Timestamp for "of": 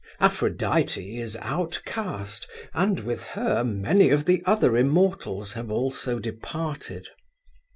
4.09-4.25